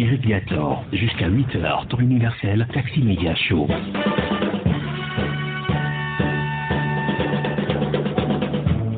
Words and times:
Eric 0.00 0.22
Viator, 0.22 0.82
jusqu'à 0.94 1.28
8h, 1.28 1.86
tour 1.88 2.00
universel, 2.00 2.66
Taxi 2.72 3.02
Média 3.02 3.34
Show. 3.34 3.68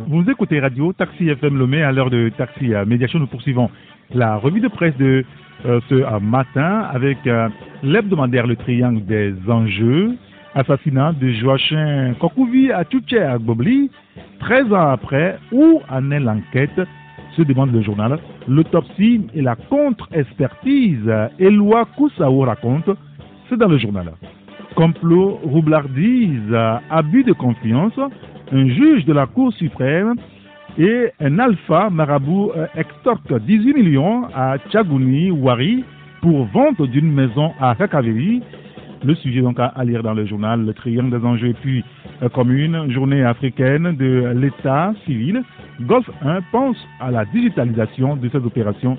Vous 0.07 0.31
écoutez 0.31 0.61
Radio 0.61 0.93
Taxi 0.93 1.29
FM 1.29 1.59
Lomé 1.59 1.83
à 1.83 1.91
l'heure 1.91 2.09
de 2.09 2.31
Taxi 2.39 2.73
euh, 2.73 2.85
Média 2.85 3.09
Show. 3.09 3.19
Nous 3.19 3.27
poursuivons 3.27 3.69
la 4.15 4.37
revue 4.37 4.61
de 4.61 4.69
presse 4.69 4.97
de 4.97 5.25
euh, 5.65 5.81
ce 5.89 5.97
euh, 5.97 6.21
matin 6.21 6.89
avec 6.93 7.19
l'hebdomadaire 7.83 8.47
Le 8.47 8.55
Triangle 8.55 9.05
des 9.05 9.35
enjeux. 9.49 10.17
Assassinat 10.55 11.15
de 11.15 11.33
Joachim 11.33 12.15
Kokouvi 12.21 12.71
à 12.71 12.85
Tchouché 12.85 13.19
à 13.19 13.39
Gbobli. 13.39 13.91
13 14.39 14.73
ans 14.73 14.91
après, 14.91 15.37
où 15.51 15.81
en 15.91 16.11
est 16.13 16.21
l'enquête 16.21 16.81
se 17.37 17.43
demande 17.43 17.73
le 17.73 17.83
journal. 17.83 18.19
L'autopsie 18.49 19.27
et 19.35 19.43
la 19.43 19.57
contre-expertise, 19.57 21.11
Eloi 21.39 21.87
Kousaou 21.97 22.41
raconte, 22.41 22.91
c'est 23.49 23.57
dans 23.57 23.69
le 23.69 23.79
journal. 23.79 24.13
Complot, 24.75 25.41
roublardise, 25.45 26.55
abus 26.91 27.25
de 27.25 27.33
confiance, 27.33 27.99
un 28.53 28.69
juge 28.69 29.05
de 29.05 29.13
la 29.13 29.27
Cour 29.27 29.53
suprême 29.53 30.15
et 30.79 31.11
un 31.21 31.39
alpha 31.39 31.91
marabout 31.91 32.51
euh, 32.57 32.67
extorque 32.75 33.33
18 33.33 33.75
millions 33.75 34.25
à 34.35 34.57
Tchagouni, 34.71 35.31
Wari, 35.31 35.85
pour 36.23 36.47
vente 36.47 36.81
d'une 36.83 37.13
maison 37.13 37.53
à 37.61 37.75
Kakaveri. 37.75 38.43
Le 39.05 39.15
sujet 39.17 39.41
donc 39.41 39.59
à, 39.59 39.73
lire 39.85 40.03
dans 40.03 40.15
le 40.15 40.25
journal 40.27 40.65
Le 40.65 40.73
Triangle 40.73 41.19
des 41.19 41.27
enjeux 41.27 41.55
puis 41.61 41.85
euh, 42.23 42.29
commune, 42.29 42.91
journée 42.93 43.23
africaine 43.23 43.97
de 43.97 44.33
l'État 44.35 44.95
civil. 45.05 45.43
Golf 45.81 46.09
1 46.23 46.43
pense 46.53 46.77
à 47.01 47.11
la 47.11 47.25
digitalisation 47.25 48.17
de 48.17 48.29
ces 48.29 48.39
opérations. 48.39 48.99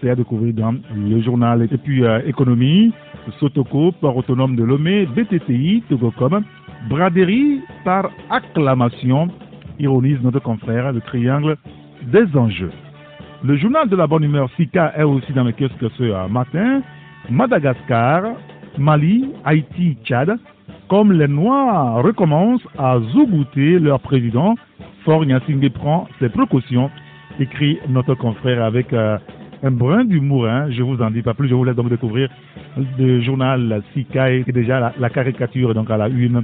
C'est 0.00 0.10
à 0.10 0.14
découvrir 0.14 0.54
dans 0.54 0.74
le 0.94 1.20
journal. 1.20 1.62
Et 1.62 1.78
puis 1.78 2.04
euh, 2.04 2.20
économie, 2.26 2.92
Sotoko, 3.38 3.92
port 3.92 4.16
autonome 4.16 4.56
de 4.56 4.64
Lomé, 4.64 5.06
BTTI, 5.06 5.82
Togocom, 5.88 6.42
braderie 6.88 7.60
par 7.84 8.10
acclamation, 8.30 9.28
ironise 9.78 10.18
notre 10.22 10.40
confrère, 10.40 10.92
le 10.92 11.00
triangle 11.00 11.56
des 12.02 12.26
enjeux. 12.36 12.72
Le 13.42 13.56
journal 13.56 13.88
de 13.88 13.96
la 13.96 14.06
bonne 14.06 14.24
humeur 14.24 14.48
Sika 14.56 14.92
est 14.96 15.02
aussi 15.02 15.32
dans 15.32 15.44
le 15.44 15.52
kiosque 15.52 15.90
ce 15.98 16.28
matin. 16.28 16.82
Madagascar, 17.30 18.22
Mali, 18.78 19.30
Haïti, 19.44 19.96
Tchad, 20.04 20.38
comme 20.88 21.12
les 21.12 21.28
Noirs 21.28 22.02
recommencent 22.02 22.66
à 22.78 22.98
zoubouter 23.12 23.78
leur 23.78 24.00
président, 24.00 24.54
Fort 25.04 25.26
Nyassingé 25.26 25.68
prend 25.68 26.08
ses 26.18 26.30
précautions, 26.30 26.90
écrit 27.38 27.78
notre 27.88 28.14
confrère 28.14 28.64
avec 28.64 28.92
euh, 28.92 29.18
un 29.62 29.70
brin 29.70 30.04
d'humour. 30.04 30.46
Hein. 30.46 30.70
je 30.70 30.82
vous 30.82 31.00
en 31.02 31.10
dis 31.10 31.20
pas 31.20 31.34
plus, 31.34 31.48
je 31.48 31.54
vous 31.54 31.64
laisse 31.64 31.76
donc 31.76 31.90
découvrir 31.90 32.30
le 32.98 33.20
journal 33.20 33.82
Sika 33.92 34.30
et 34.30 34.44
déjà 34.44 34.94
la, 34.98 35.10
caricature 35.10 35.74
donc 35.74 35.90
à 35.90 35.98
la 35.98 36.08
une 36.08 36.42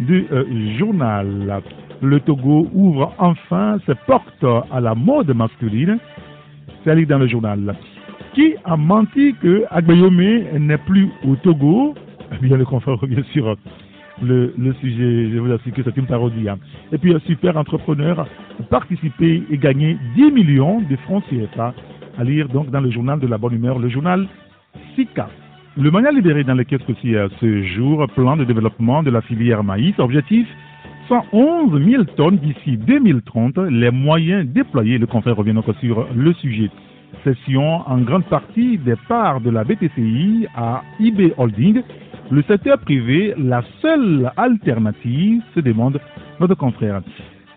du 0.00 0.26
euh, 0.32 0.44
journal. 0.78 1.62
Le 2.00 2.20
Togo 2.20 2.68
ouvre 2.72 3.12
enfin 3.18 3.78
ses 3.84 3.94
portes 4.06 4.46
à 4.72 4.80
la 4.80 4.94
mode 4.94 5.30
masculine. 5.34 5.98
C'est 6.84 7.06
dans 7.06 7.18
le 7.18 7.26
journal. 7.26 7.76
Qui 8.34 8.54
a 8.64 8.76
menti 8.76 9.34
que 9.42 9.64
Agbayome 9.70 10.58
n'est 10.58 10.78
plus 10.78 11.08
au 11.26 11.36
Togo? 11.36 11.94
Eh 12.32 12.46
bien, 12.46 12.56
le 12.56 12.64
confrère 12.64 12.98
bien 13.06 13.22
sûr 13.32 13.56
le, 14.22 14.52
sujet, 14.80 15.30
je 15.30 15.38
vous 15.38 15.52
assure 15.52 15.72
que 15.72 15.82
c'est 15.82 15.96
une 15.96 16.06
parodie. 16.06 16.48
Hein. 16.48 16.58
Et 16.92 16.98
puis, 16.98 17.14
un 17.14 17.20
super 17.20 17.56
entrepreneur, 17.56 18.26
participer 18.70 19.42
et 19.50 19.58
gagner 19.58 19.96
10 20.16 20.32
millions 20.32 20.80
de 20.80 20.96
francs 20.96 21.24
CFA 21.30 21.74
à 22.18 22.24
lire 22.24 22.48
donc 22.48 22.70
dans 22.70 22.80
le 22.80 22.90
journal 22.90 23.20
de 23.20 23.26
la 23.26 23.38
bonne 23.38 23.54
humeur, 23.54 23.78
le 23.78 23.88
journal 23.88 24.26
SICA. 24.94 25.28
Le 25.76 25.90
manuel 25.90 26.16
libéré 26.16 26.42
dans 26.42 26.54
le 26.54 26.64
kiosques 26.64 26.90
aussi 26.90 27.16
à 27.16 27.28
ce 27.40 27.62
jour, 27.62 28.04
plan 28.16 28.36
de 28.36 28.44
développement 28.44 29.04
de 29.04 29.10
la 29.10 29.20
filière 29.20 29.62
maïs, 29.62 29.94
objectif 29.98 30.48
111 31.08 31.82
000 31.82 32.04
tonnes 32.16 32.38
d'ici 32.38 32.76
2030, 32.76 33.58
les 33.70 33.90
moyens 33.90 34.46
déployés, 34.46 34.98
le 34.98 35.06
confrère 35.06 35.36
revient 35.36 35.54
donc 35.54 35.66
sur 35.80 36.06
le 36.14 36.32
sujet. 36.34 36.70
Session 37.24 37.88
en 37.88 37.98
grande 37.98 38.24
partie 38.24 38.76
des 38.78 38.96
parts 39.08 39.40
de 39.40 39.50
la 39.50 39.64
BTCI 39.64 40.46
à 40.54 40.82
IB 41.00 41.32
Holding 41.38 41.82
le 42.30 42.42
secteur 42.42 42.78
privé, 42.78 43.34
la 43.38 43.62
seule 43.80 44.30
alternative, 44.36 45.42
se 45.54 45.60
demande 45.60 45.98
notre 46.40 46.54
confrère. 46.54 47.00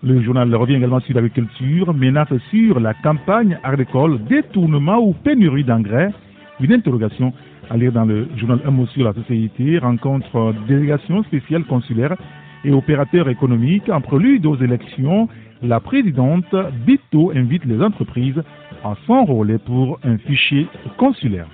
Le 0.02 0.22
journal 0.22 0.54
revient 0.56 0.76
également 0.76 1.02
sur 1.02 1.14
l'agriculture, 1.14 1.94
menace 1.94 2.34
sur 2.50 2.80
la 2.80 2.94
campagne 2.94 3.60
agricole, 3.64 4.24
détournement 4.30 5.00
ou 5.00 5.14
pénurie 5.14 5.64
d'engrais. 5.64 6.12
Une 6.60 6.72
interrogation 6.74 7.34
à 7.70 7.78
lire 7.78 7.92
dans 7.92 8.06
le 8.06 8.28
journal 8.38 8.60
Un 8.66 8.72
mot 8.72 8.86
sur 8.88 9.04
la 9.04 9.14
société, 9.14 9.78
rencontre 9.78 10.54
délégation 10.68 11.22
spéciale 11.24 11.66
consulaire 11.66 12.16
et 12.64 12.72
opérateurs 12.72 13.30
économiques. 13.30 13.90
En 13.90 14.02
prélude 14.02 14.46
aux 14.46 14.58
élections, 14.58 15.28
la 15.62 15.80
présidente 15.80 16.56
Bito 16.86 17.32
invite 17.36 17.66
les 17.66 17.82
entreprises 17.82 18.42
à 18.84 18.96
s'enrôler 19.06 19.58
pour 19.60 20.00
un 20.04 20.18
fichier 20.18 20.68
consulaire. 20.98 21.48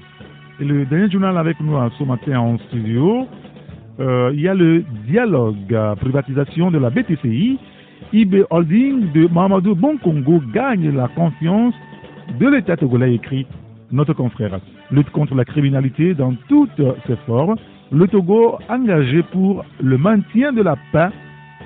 Et 0.60 0.66
le 0.66 0.86
dernier 0.86 1.10
journal 1.12 1.38
avec 1.38 1.60
nous 1.60 1.76
ce 2.00 2.04
matin 2.04 2.40
en 2.40 2.58
studio, 2.58 3.28
euh, 4.00 4.32
il 4.34 4.42
y 4.42 4.48
a 4.48 4.56
le 4.56 4.84
dialogue 5.06 5.96
privatisation 6.00 6.72
de 6.72 6.80
la 6.80 6.90
BTCI. 6.90 7.60
IB 8.12 8.44
Holding 8.50 9.12
de 9.12 9.28
Mamadou 9.28 9.76
Bonkongo 9.76 10.42
gagne 10.52 10.96
la 10.96 11.10
confiance 11.10 11.76
de 12.40 12.48
l'État 12.48 12.76
togolais, 12.76 13.14
écrit 13.14 13.46
notre 13.92 14.14
confrère. 14.14 14.60
Lutte 14.90 15.12
contre 15.12 15.36
la 15.36 15.46
criminalité 15.46 16.16
dans 16.16 16.34
toutes 16.50 16.82
ses 17.06 17.16
formes. 17.28 17.56
Le 17.92 18.08
Togo 18.08 18.58
engagé 18.68 19.22
pour 19.24 19.64
le 19.80 19.98
maintien 19.98 20.54
de 20.54 20.64
la 20.64 20.76
paix 20.92 21.10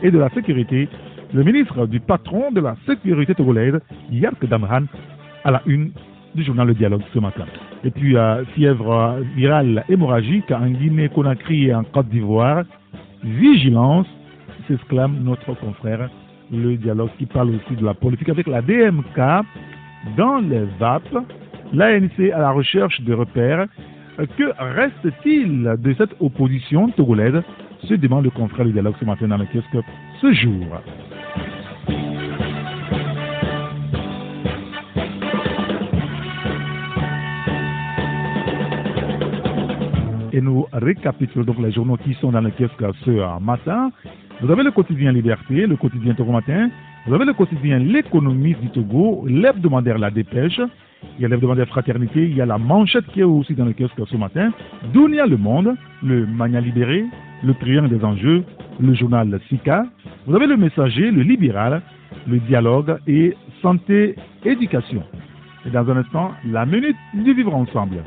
et 0.03 0.11
de 0.11 0.19
la 0.19 0.29
sécurité. 0.31 0.89
Le 1.33 1.43
ministre 1.43 1.87
du 1.87 2.01
patron 2.01 2.51
de 2.51 2.59
la 2.59 2.75
sécurité 2.85 3.35
togolaise, 3.35 3.79
Yark 4.11 4.45
Damran, 4.47 4.83
à 5.45 5.51
la 5.51 5.61
une 5.65 5.91
du 6.35 6.43
journal 6.43 6.67
Le 6.67 6.73
Dialogue 6.73 7.03
ce 7.13 7.19
matin. 7.19 7.45
Et 7.83 7.91
puis, 7.91 8.15
euh, 8.15 8.45
fièvre 8.53 9.17
virale 9.35 9.83
hémorragique 9.89 10.51
en 10.51 10.67
Guinée-Conakry 10.67 11.67
et 11.67 11.73
en 11.73 11.83
Côte 11.83 12.09
d'Ivoire. 12.09 12.63
Vigilance, 13.23 14.07
s'exclame 14.67 15.23
notre 15.23 15.53
confrère. 15.55 16.09
Le 16.51 16.75
dialogue 16.77 17.09
qui 17.17 17.25
parle 17.25 17.49
aussi 17.49 17.75
de 17.75 17.85
la 17.85 17.93
politique 17.93 18.29
avec 18.29 18.47
la 18.47 18.61
DMK 18.61 19.45
dans 20.17 20.39
les 20.39 20.65
VAP, 20.79 21.03
l'ANC 21.73 22.31
à 22.33 22.39
la 22.39 22.51
recherche 22.51 23.01
de 23.01 23.13
repères. 23.13 23.67
Que 24.37 24.51
reste-t-il 24.59 25.63
de 25.79 25.95
cette 25.97 26.15
opposition 26.19 26.89
togolaise? 26.89 27.41
Se 27.87 27.95
demande 27.95 28.25
le 28.25 28.29
confrère 28.29 28.65
du 28.65 28.73
dialogue 28.73 28.95
ce 28.99 29.05
matin 29.05 29.27
dans 29.27 29.37
le 29.37 29.45
kiosque 29.45 29.85
ce 30.21 30.33
jour. 30.33 30.81
Et 40.31 40.41
nous 40.41 40.65
récapitulons 40.71 41.43
donc 41.43 41.59
les 41.59 41.71
journaux 41.71 41.97
qui 41.97 42.13
sont 42.15 42.31
dans 42.31 42.41
le 42.41 42.51
kiosque 42.51 42.83
ce 43.05 43.39
matin. 43.39 43.91
Vous 44.41 44.51
avez 44.51 44.63
le 44.63 44.71
quotidien 44.71 45.11
Liberté, 45.11 45.67
le 45.67 45.75
quotidien 45.75 46.13
Togo 46.13 46.31
Matin, 46.31 46.69
vous 47.05 47.13
avez 47.13 47.25
le 47.25 47.33
quotidien 47.33 47.79
L'économie 47.79 48.55
du 48.55 48.69
Togo, 48.69 49.25
l'hebdomadaire 49.27 49.97
La 49.97 50.11
Dépêche, 50.11 50.59
il 51.17 51.21
y 51.21 51.25
a 51.25 51.27
l'hebdomadaire 51.27 51.67
Fraternité, 51.67 52.23
il 52.23 52.35
y 52.35 52.41
a 52.41 52.45
la 52.45 52.57
manchette 52.57 53.05
qui 53.07 53.21
est 53.21 53.23
aussi 53.23 53.53
dans 53.55 53.65
le 53.65 53.73
kiosque 53.73 54.01
ce 54.07 54.17
matin, 54.17 54.51
Dunia 54.93 55.25
Le 55.25 55.37
Monde, 55.37 55.75
le 56.03 56.25
Mania 56.25 56.61
Libéré, 56.61 57.05
le 57.43 57.53
Triangle 57.55 57.89
des 57.89 58.03
Enjeux, 58.03 58.43
le 58.79 58.93
journal 58.93 59.39
SICA, 59.49 59.85
vous 60.27 60.35
avez 60.35 60.47
le 60.47 60.57
Messager, 60.57 61.11
le 61.11 61.23
Libéral, 61.23 61.81
le 62.27 62.39
Dialogue 62.39 62.97
et 63.07 63.35
Santé 63.61 64.15
Éducation. 64.45 65.03
Et 65.65 65.69
dans 65.69 65.89
un 65.89 65.97
instant, 65.97 66.31
la 66.45 66.65
minute 66.65 66.97
du 67.13 67.33
vivre 67.33 67.53
ensemble. 67.55 68.03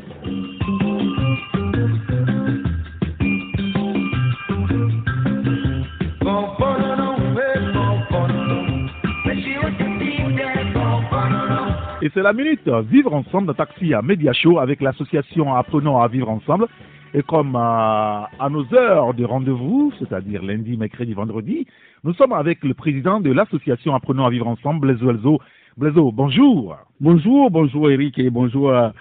Et 12.04 12.10
c'est 12.12 12.21
la 12.21 12.34
minute 12.34 12.68
Vivre 12.91 13.15
ensemble 13.15 13.48
de 13.48 13.54
taxi 13.54 13.95
à 13.95 14.03
Média 14.03 14.34
Show 14.34 14.59
avec 14.59 14.83
l'association 14.83 15.54
Apprenons 15.54 16.03
à 16.03 16.06
vivre 16.06 16.28
ensemble. 16.28 16.66
Et 17.15 17.22
comme 17.22 17.56
euh, 17.56 17.59
à 17.59 18.48
nos 18.51 18.66
heures 18.74 19.15
de 19.15 19.24
rendez-vous, 19.24 19.91
c'est-à-dire 19.98 20.42
lundi, 20.42 20.77
mercredi, 20.77 21.15
vendredi, 21.15 21.66
nous 22.03 22.12
sommes 22.12 22.34
avec 22.34 22.62
le 22.62 22.74
président 22.74 23.21
de 23.21 23.33
l'association 23.33 23.95
Apprenons 23.95 24.27
à 24.27 24.28
vivre 24.28 24.47
ensemble, 24.47 24.80
Blaiseau 24.80 25.12
Elzo. 25.12 25.39
Blaiseau, 25.78 26.12
bonjour. 26.12 26.77
Bonjour, 27.01 27.51
bonjour 27.51 27.91
Eric 27.91 28.18
et 28.18 28.28
bonjour 28.28 28.71
à, 28.71 28.92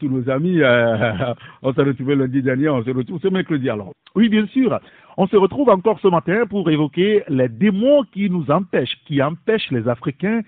tous 0.00 0.08
nos 0.08 0.28
amis. 0.28 0.60
Euh, 0.60 1.32
on 1.62 1.72
s'est 1.72 1.84
retrouvés 1.84 2.16
lundi 2.16 2.42
dernier, 2.42 2.70
on 2.70 2.82
se 2.82 2.90
retrouve 2.90 3.20
ce 3.22 3.28
mercredi 3.28 3.70
alors. 3.70 3.92
Oui, 4.16 4.28
bien 4.28 4.48
sûr. 4.48 4.80
On 5.16 5.28
se 5.28 5.36
retrouve 5.36 5.68
encore 5.68 6.00
ce 6.00 6.08
matin 6.08 6.44
pour 6.50 6.68
évoquer 6.68 7.22
les 7.28 7.48
démons 7.48 8.02
qui 8.12 8.28
nous 8.28 8.50
empêchent, 8.50 8.98
qui 9.06 9.22
empêchent 9.22 9.70
les 9.70 9.86
Africains 9.86 10.40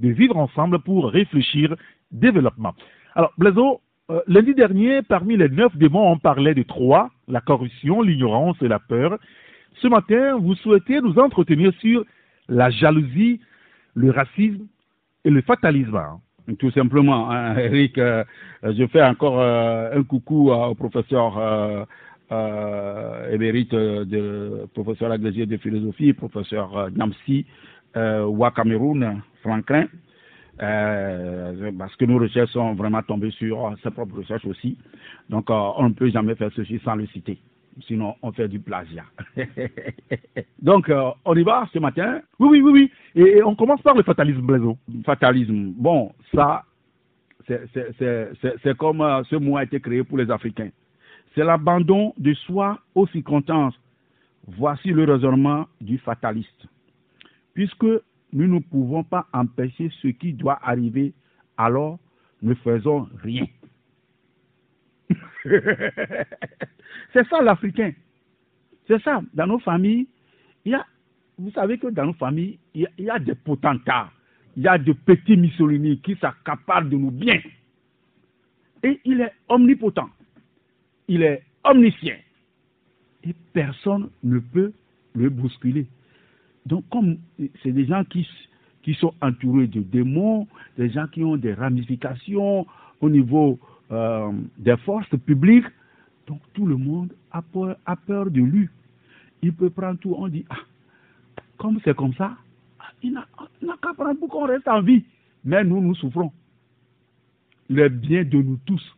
de 0.00 0.08
vivre 0.08 0.36
ensemble 0.36 0.80
pour 0.80 1.10
réfléchir 1.10 1.74
développement. 2.10 2.74
Alors, 3.14 3.32
Blaiseau, 3.38 3.80
euh, 4.10 4.20
lundi 4.26 4.54
dernier, 4.54 5.02
parmi 5.02 5.36
les 5.36 5.48
neuf 5.48 5.76
démons, 5.76 6.10
on 6.10 6.18
parlait 6.18 6.54
de 6.54 6.62
trois, 6.62 7.10
la 7.28 7.40
corruption, 7.40 8.02
l'ignorance 8.02 8.56
et 8.62 8.68
la 8.68 8.78
peur. 8.78 9.18
Ce 9.80 9.88
matin, 9.88 10.36
vous 10.38 10.54
souhaitez 10.56 11.00
nous 11.00 11.18
entretenir 11.18 11.72
sur 11.80 12.04
la 12.48 12.70
jalousie, 12.70 13.40
le 13.94 14.10
racisme 14.10 14.66
et 15.24 15.30
le 15.30 15.42
fatalisme. 15.42 15.96
hein. 15.96 16.20
Tout 16.58 16.70
simplement, 16.72 17.30
hein, 17.30 17.56
Eric, 17.58 17.98
euh, 17.98 18.24
je 18.62 18.86
fais 18.88 19.02
encore 19.02 19.40
euh, 19.40 19.98
un 19.98 20.02
coucou 20.02 20.50
au 20.50 20.74
professeur 20.74 21.38
euh, 21.38 21.84
euh, 22.32 23.32
émérite 23.32 23.74
euh, 23.74 24.66
professeur 24.74 25.10
agrégé 25.10 25.46
de 25.46 25.56
philosophie, 25.56 26.12
professeur 26.12 26.76
euh, 26.76 26.90
Namsi 26.94 27.46
euh, 27.96 28.24
Ouah 28.26 28.50
Cameroun, 28.50 29.22
Franklin, 29.42 29.86
euh, 30.62 31.70
parce 31.78 31.96
que 31.96 32.04
nos 32.04 32.18
recherches 32.18 32.50
sont 32.52 32.74
vraiment 32.74 33.02
tombées 33.02 33.30
sur 33.32 33.66
euh, 33.66 33.70
ses 33.82 33.90
propres 33.90 34.16
recherches 34.18 34.44
aussi. 34.46 34.76
Donc, 35.28 35.46
on 35.50 35.88
ne 35.88 35.94
peut 35.94 36.10
jamais 36.10 36.34
faire 36.34 36.50
ceci 36.54 36.78
sans 36.84 36.94
le 36.96 37.06
citer. 37.06 37.38
Sinon, 37.86 38.14
on 38.22 38.32
fait 38.32 38.48
du 38.48 38.58
plagiat. 38.60 39.04
Donc, 40.62 40.88
euh, 40.90 41.10
on 41.24 41.34
y 41.34 41.42
va 41.42 41.66
ce 41.72 41.78
matin. 41.78 42.20
Oui, 42.38 42.48
oui, 42.50 42.60
oui, 42.60 42.72
oui. 42.72 42.90
Et, 43.14 43.38
et 43.38 43.42
on 43.42 43.54
commence 43.54 43.80
par 43.80 43.94
le 43.94 44.02
fatalisme, 44.02 44.42
Blaiseau. 44.42 44.76
Fatalisme. 45.04 45.72
Bon, 45.76 46.12
ça, 46.34 46.64
c'est- 47.46 48.76
comme 48.76 49.00
euh, 49.00 49.22
ce 49.24 49.36
mot 49.36 49.56
a 49.56 49.64
été 49.64 49.80
créé 49.80 50.02
pour 50.04 50.18
les 50.18 50.30
Africains. 50.30 50.70
C'est 51.34 51.44
l'abandon 51.44 52.12
de 52.18 52.34
soi 52.34 52.78
aux 52.94 53.06
circonstances. 53.06 53.74
Voici 54.46 54.88
le 54.88 55.04
raisonnement 55.04 55.66
du 55.80 55.98
fataliste. 55.98 56.66
Puisque 57.54 57.84
nous 58.32 58.46
ne 58.46 58.60
pouvons 58.60 59.02
pas 59.04 59.26
empêcher 59.32 59.90
ce 60.02 60.08
qui 60.08 60.32
doit 60.32 60.58
arriver, 60.62 61.12
alors 61.56 61.98
ne 62.42 62.54
faisons 62.54 63.08
rien. 63.22 63.46
c'est 67.12 67.26
ça 67.28 67.42
l'Africain. 67.42 67.92
C'est 68.86 69.02
ça. 69.02 69.20
Dans 69.34 69.46
nos 69.46 69.58
familles, 69.58 70.06
il 70.64 70.72
y 70.72 70.74
a, 70.74 70.86
vous 71.38 71.50
savez 71.52 71.78
que 71.78 71.88
dans 71.88 72.06
nos 72.06 72.12
familles, 72.14 72.58
il 72.74 72.88
y 72.98 73.10
a, 73.10 73.18
des 73.18 73.34
potentats, 73.34 74.10
il 74.56 74.62
y 74.62 74.68
a 74.68 74.78
de 74.78 74.92
petits 74.92 75.36
Mussolini 75.36 76.00
qui 76.00 76.16
s'accaparent 76.16 76.84
de 76.84 76.96
nos 76.96 77.10
biens. 77.10 77.40
Et 78.82 79.00
il 79.04 79.20
est 79.20 79.32
omnipotent, 79.48 80.08
il 81.08 81.22
est 81.22 81.42
omniscient. 81.64 82.16
Et 83.24 83.34
personne 83.52 84.10
ne 84.22 84.38
peut 84.38 84.72
le 85.14 85.28
bousculer. 85.28 85.86
Donc, 86.66 86.84
comme 86.90 87.18
c'est 87.62 87.72
des 87.72 87.86
gens 87.86 88.04
qui, 88.04 88.26
qui 88.82 88.94
sont 88.94 89.14
entourés 89.20 89.66
de 89.66 89.80
démons, 89.80 90.46
des 90.76 90.90
gens 90.90 91.06
qui 91.06 91.24
ont 91.24 91.36
des 91.36 91.54
ramifications 91.54 92.66
au 93.00 93.10
niveau 93.10 93.58
euh, 93.90 94.30
des 94.58 94.76
forces 94.78 95.08
publiques, 95.26 95.66
donc 96.26 96.40
tout 96.52 96.66
le 96.66 96.76
monde 96.76 97.12
a 97.32 97.42
peur, 97.42 97.76
a 97.86 97.96
peur 97.96 98.30
de 98.30 98.40
lui. 98.40 98.68
Il 99.42 99.52
peut 99.52 99.70
prendre 99.70 99.98
tout, 99.98 100.14
on 100.16 100.28
dit, 100.28 100.44
ah, 100.50 100.58
comme 101.56 101.80
c'est 101.84 101.96
comme 101.96 102.14
ça, 102.14 102.36
ah, 102.78 102.84
il 103.02 103.12
n'a 103.12 103.26
qu'à 103.82 103.94
prendre 103.94 104.18
pour 104.18 104.28
qu'on 104.28 104.46
reste 104.46 104.68
en 104.68 104.82
vie. 104.82 105.04
Mais 105.44 105.64
nous, 105.64 105.80
nous 105.80 105.94
souffrons. 105.94 106.32
Les 107.68 107.88
biens 107.88 108.24
de 108.24 108.42
nous 108.42 108.58
tous, 108.66 108.96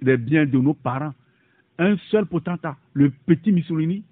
les 0.00 0.16
biens 0.16 0.46
de 0.46 0.58
nos 0.58 0.74
parents. 0.74 1.14
Un 1.78 1.96
seul 2.10 2.26
potentat, 2.26 2.76
le 2.92 3.10
petit 3.10 3.52
Mussolini 3.52 4.04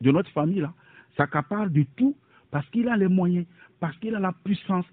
de 0.00 0.10
notre 0.10 0.30
famille, 0.30 0.60
là, 0.60 0.72
s'accapare 1.16 1.70
de 1.70 1.84
tout 1.96 2.16
parce 2.50 2.68
qu'il 2.70 2.88
a 2.88 2.96
les 2.96 3.08
moyens, 3.08 3.46
parce 3.78 3.96
qu'il 3.98 4.14
a 4.14 4.20
la 4.20 4.32
puissance, 4.44 4.86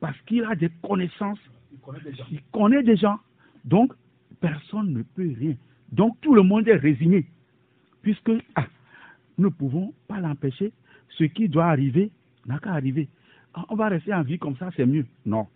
parce 0.00 0.18
qu'il 0.22 0.44
a 0.44 0.54
des 0.54 0.70
connaissances. 0.82 1.38
Il 2.30 2.40
connaît 2.52 2.82
des 2.82 2.96
gens. 2.96 3.18
Donc, 3.64 3.92
personne 4.40 4.92
ne 4.92 5.02
peut 5.02 5.34
rien. 5.38 5.54
Donc, 5.92 6.20
tout 6.20 6.34
le 6.34 6.42
monde 6.42 6.68
est 6.68 6.76
résigné. 6.76 7.26
Puisque 8.02 8.30
ah, 8.54 8.66
nous 9.36 9.48
ne 9.48 9.52
pouvons 9.52 9.92
pas 10.06 10.20
l'empêcher. 10.20 10.72
Ce 11.10 11.24
qui 11.24 11.48
doit 11.48 11.66
arriver 11.66 12.10
n'a 12.46 12.58
qu'à 12.58 12.72
arriver. 12.72 13.08
Ah, 13.54 13.64
on 13.68 13.76
va 13.76 13.88
rester 13.88 14.14
en 14.14 14.22
vie 14.22 14.38
comme 14.38 14.56
ça, 14.56 14.70
c'est 14.76 14.86
mieux. 14.86 15.06
Non. 15.26 15.46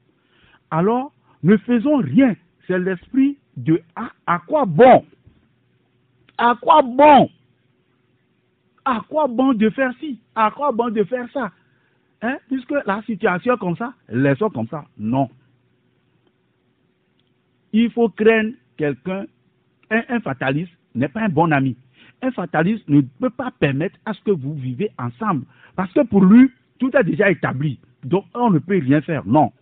Alors, 0.71 1.13
ne 1.43 1.57
faisons 1.59 1.97
rien. 1.99 2.35
C'est 2.67 2.79
l'esprit 2.79 3.39
de 3.57 3.83
ah, 3.97 4.13
à 4.27 4.41
quoi 4.41 4.65
bon? 4.65 5.05
À 6.39 6.57
quoi 6.61 6.83
bon? 6.83 7.31
À 8.85 9.01
quoi 9.09 9.29
bon 9.29 9.53
de 9.55 9.71
faire 9.71 9.93
ci? 10.01 10.21
À 10.35 10.51
quoi 10.51 10.73
bon 10.73 10.91
de 10.91 11.05
faire 11.05 11.29
ça? 11.33 11.53
Hein? 12.23 12.39
Puisque 12.49 12.75
la 12.87 13.03
situation 13.03 13.55
est 13.55 13.59
comme 13.59 13.77
ça, 13.77 13.95
laissons 14.09 14.51
comme 14.51 14.69
ça. 14.69 14.85
Non. 14.99 15.29
Il 17.73 17.91
faut 17.91 18.09
craindre 18.09 18.53
quelqu'un. 18.77 19.25
Un, 19.91 20.21
fataliste 20.21 20.73
n'est 20.95 21.09
pas 21.09 21.23
un 21.23 21.29
bon 21.29 21.53
ami. 21.53 21.77
Un 22.23 22.31
fataliste 22.31 22.89
ne 22.89 23.03
peut 23.03 23.31
pas 23.31 23.51
permettre 23.59 23.99
à 24.07 24.15
ce 24.15 24.21
que 24.23 24.31
vous 24.31 24.55
vivez 24.55 24.91
ensemble. 24.99 25.45
Parce 25.77 25.93
que 25.93 26.01
pour 26.01 26.25
lui, 26.25 26.51
tout 26.79 26.97
est 26.97 27.05
déjà 27.05 27.31
établi. 27.31 27.79
Donc, 28.05 28.25
on 28.35 28.51
ne 28.51 28.59
peut 28.59 28.79
rien 28.79 29.01
faire. 29.03 29.27
Non. 29.27 29.53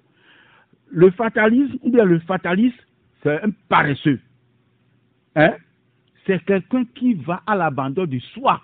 Le 0.91 1.11
fatalisme, 1.11 1.79
ou 1.83 1.91
bien 1.91 2.05
le 2.05 2.21
fataliste, 2.21 2.79
c'est 3.23 3.43
un 3.43 3.51
paresseux. 3.69 4.21
Hein? 5.37 5.55
C'est 6.27 6.45
quelqu'un 6.45 6.85
qui 6.95 7.15
va 7.15 7.43
à 7.47 7.57
l'abandon 7.57 8.07
de 8.07 8.19
soi. 8.35 8.61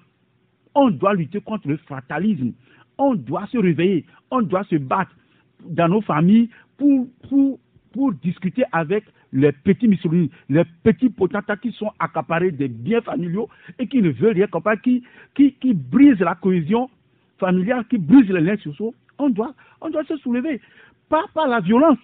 On 0.76 0.90
doit 0.90 1.14
lutter 1.14 1.40
contre 1.40 1.68
le 1.68 1.78
fatalisme. 1.78 2.52
On 2.98 3.14
doit 3.14 3.46
se 3.46 3.56
réveiller. 3.56 4.04
On 4.30 4.42
doit 4.42 4.64
se 4.64 4.76
battre 4.76 5.10
dans 5.64 5.88
nos 5.88 6.02
familles 6.02 6.50
pour, 6.76 7.08
pour, 7.28 8.12
discuter 8.22 8.62
avec 8.72 9.04
les 9.32 9.52
petits 9.52 9.88
Mussolini, 9.88 10.30
les 10.50 10.64
petits 10.82 11.08
potentats 11.08 11.56
qui 11.56 11.72
sont 11.72 11.90
accaparés 11.98 12.50
des 12.50 12.68
biens 12.68 13.00
familiaux 13.00 13.48
et 13.78 13.86
qui 13.88 14.02
ne 14.02 14.10
veulent 14.10 14.34
rien 14.34 14.46
comprendre, 14.48 14.82
qui 14.82 15.02
brisent 15.74 16.20
la 16.20 16.34
cohésion 16.34 16.90
familiale, 17.38 17.86
qui 17.88 17.96
brisent 17.96 18.28
les 18.28 18.42
liens 18.42 18.58
sociaux. 18.58 18.94
On 19.18 19.30
doit, 19.30 19.54
on 19.80 19.88
doit 19.88 20.04
se 20.04 20.18
soulever. 20.18 20.60
Pas 21.08 21.24
par 21.32 21.48
la 21.48 21.60
violence, 21.60 21.98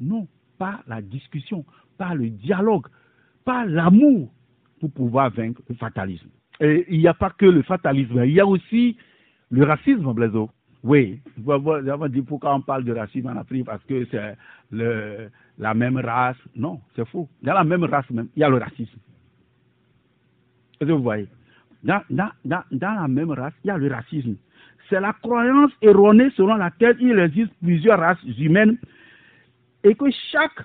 non, 0.00 0.26
par 0.56 0.82
la 0.86 1.02
discussion, 1.02 1.66
par 1.98 2.14
le 2.14 2.30
dialogue, 2.30 2.86
par 3.44 3.66
l'amour 3.66 4.32
pour 4.80 4.90
pouvoir 4.90 5.30
vaincre 5.30 5.60
le 5.68 5.74
fatalisme. 5.74 6.28
Il 6.60 6.98
n'y 6.98 7.08
a 7.08 7.14
pas 7.14 7.30
que 7.30 7.46
le 7.46 7.62
fatalisme, 7.62 8.22
il 8.24 8.32
y 8.32 8.40
a 8.40 8.46
aussi 8.46 8.96
le 9.50 9.64
racisme, 9.64 10.12
Blaiseau. 10.12 10.50
Oui, 10.82 11.20
j'avais 11.44 12.08
dit 12.08 12.22
pourquoi 12.22 12.54
on 12.54 12.60
parle 12.60 12.84
de 12.84 12.92
racisme 12.92 13.26
en 13.28 13.36
Afrique, 13.36 13.66
parce 13.66 13.82
que 13.84 14.06
c'est 14.10 14.36
la 15.58 15.74
même 15.74 15.96
race. 15.96 16.36
Non, 16.54 16.80
c'est 16.94 17.06
faux. 17.08 17.28
Dans 17.42 17.54
la 17.54 17.64
même 17.64 17.84
race 17.84 18.08
même, 18.10 18.28
il 18.36 18.40
y 18.40 18.44
a 18.44 18.48
le 18.48 18.58
racisme. 18.58 18.98
Est-ce 20.80 20.88
que 20.88 20.92
vous 20.92 21.02
voyez? 21.02 21.26
Dans 21.82 22.02
la 22.10 23.08
même 23.08 23.30
race, 23.30 23.54
il 23.64 23.68
y 23.68 23.70
a 23.70 23.78
le 23.78 23.88
racisme. 23.88 24.36
C'est 24.88 25.00
la 25.00 25.12
croyance 25.14 25.72
erronée 25.82 26.30
selon 26.36 26.54
laquelle 26.54 26.96
il 27.00 27.18
existe 27.18 27.52
plusieurs 27.62 27.98
races 27.98 28.22
humaines 28.38 28.78
et 29.82 29.94
que 29.94 30.06
chaque 30.30 30.64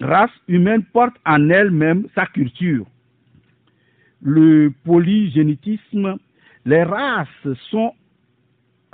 race 0.00 0.30
humaine 0.46 0.84
porte 0.92 1.16
en 1.26 1.50
elle-même 1.50 2.06
sa 2.14 2.26
culture. 2.26 2.86
Le 4.22 4.72
polygénétisme, 4.84 6.16
les 6.64 6.82
races 6.82 7.28
sont 7.70 7.94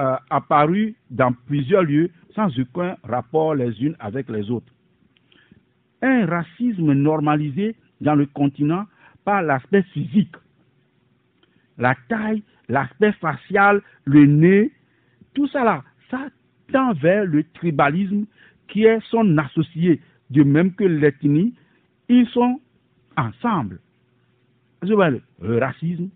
euh, 0.01 0.17
apparues 0.31 0.95
dans 1.11 1.33
plusieurs 1.47 1.83
lieux 1.83 2.11
sans 2.35 2.49
aucun 2.59 2.97
rapport 3.03 3.55
les 3.55 3.83
unes 3.83 3.97
avec 3.99 4.29
les 4.29 4.51
autres. 4.51 4.73
Un 6.03 6.27
racisme 6.27 6.93
normalisé 6.93 7.75
dans 8.01 8.15
le 8.15 8.27
continent 8.27 8.85
par 9.25 9.43
l'aspect 9.43 9.83
physique, 9.95 10.37
la 11.79 11.95
taille, 12.09 12.43
l'aspect 12.69 13.13
facial, 13.13 13.83
le 14.05 14.27
nez, 14.27 14.71
tout 15.35 15.49
ça 15.49 15.65
là, 15.65 15.83
ça 16.11 16.29
tend 16.73 16.93
vers 16.93 17.25
le 17.25 17.43
tribalisme 17.55 18.27
qui 18.69 18.85
est 18.85 19.01
son 19.11 19.39
associé, 19.39 20.01
de 20.31 20.43
même 20.43 20.75
que 20.75 20.85
l'ethnie, 20.85 21.55
ils 22.09 22.29
sont 22.29 22.61
ensemble. 23.17 23.81
Le 24.89 25.59
racisme, 25.59 26.09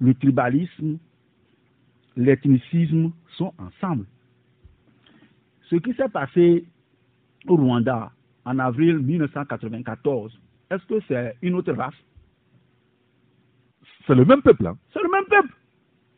le 0.00 0.14
tribalisme, 0.14 0.98
l'ethnicisme 2.16 3.12
sont 3.36 3.52
ensemble. 3.58 4.04
Ce 5.70 5.76
qui 5.76 5.94
s'est 5.94 6.08
passé 6.08 6.64
au 7.46 7.56
Rwanda 7.56 8.10
en 8.44 8.58
avril 8.58 8.98
1994, 8.98 10.38
est-ce 10.70 10.84
que 10.86 11.00
c'est 11.06 11.36
une 11.42 11.54
autre 11.54 11.72
race? 11.72 11.94
C'est 14.06 14.14
le 14.14 14.24
même 14.24 14.42
peuple. 14.42 14.66
Hein? 14.66 14.76
C'est 14.92 15.02
le 15.02 15.10
même 15.10 15.24
peuple. 15.24 15.54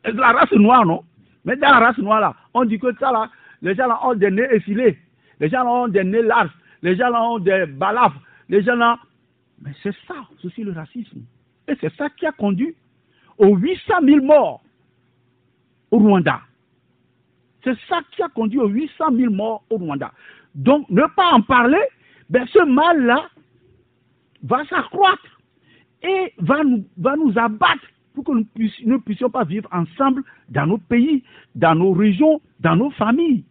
C'est 0.05 0.13
la 0.13 0.33
race 0.33 0.53
noire, 0.53 0.87
non 0.87 1.05
Mais 1.45 1.57
dans 1.57 1.71
la 1.71 1.81
race 1.81 1.99
noire, 1.99 2.21
là, 2.21 2.35
on 2.55 2.65
dit 2.65 2.79
que 2.79 2.95
ça, 2.99 3.13
là, 3.13 3.31
les 3.63 3.75
gens 3.75 3.87
là, 3.87 3.99
ont 4.07 4.15
des 4.15 4.31
nez 4.31 4.47
effilés, 4.53 4.99
les 5.41 5.49
gens 5.49 5.65
là, 5.65 5.71
ont 5.71 5.89
des 5.89 6.05
nez 6.05 6.23
larges, 6.23 6.57
les 6.83 6.97
gens 6.97 7.11
là, 7.11 7.23
ont 7.23 7.39
des 7.39 7.67
balafres, 7.67 8.21
les 8.49 8.63
gens 8.63 8.77
là. 8.77 8.99
Mais 9.61 9.73
c'est 9.83 9.95
ça, 10.07 10.15
ceci 10.41 10.63
le 10.63 10.73
racisme. 10.73 11.21
Et 11.71 11.77
c'est 11.81 11.95
ça 11.95 12.11
qui 12.11 12.27
a 12.27 12.33
conduit 12.33 12.75
aux 13.39 13.57
800 13.57 13.95
000 14.05 14.25
morts 14.25 14.63
au 15.93 15.99
Rwanda. 15.99 16.41
C'est 17.63 17.79
ça 17.89 18.01
qui 18.11 18.23
a 18.23 18.29
conduit 18.29 18.59
aux 18.59 18.69
800 18.69 19.05
000 19.17 19.33
morts 19.33 19.63
au 19.71 19.77
Rwanda. 19.77 20.13
Donc, 20.57 20.91
ne 20.91 21.03
pas 21.15 21.31
en 21.33 21.41
parler, 21.43 21.81
ben 22.29 22.45
ce 22.53 22.65
mal-là 22.65 23.29
va 24.43 24.65
s'accroître 24.67 25.41
et 26.03 26.33
va 26.39 26.65
nous, 26.65 26.85
va 26.99 27.15
nous 27.17 27.33
abattre 27.39 27.87
pour 28.15 28.25
que 28.25 28.33
nous 28.33 28.47
ne 28.85 28.97
puissions 28.97 29.31
pas 29.31 29.45
vivre 29.45 29.69
ensemble 29.73 30.25
dans 30.49 30.67
nos 30.67 30.79
pays, 30.79 31.23
dans 31.55 31.77
nos 31.77 31.93
régions, 31.93 32.41
dans 32.59 32.75
nos 32.75 32.91
familles. 32.91 33.45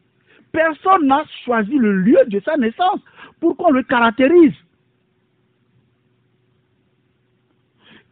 Personne 0.52 1.08
n'a 1.08 1.24
choisi 1.46 1.78
le 1.78 2.02
lieu 2.02 2.20
de 2.28 2.42
sa 2.42 2.58
naissance 2.58 3.00
pour 3.40 3.56
qu'on 3.56 3.72
le 3.72 3.84
caractérise. 3.84 4.56